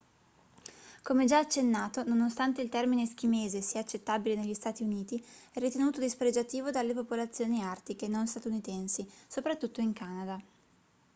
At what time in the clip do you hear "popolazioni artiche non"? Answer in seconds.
6.95-8.25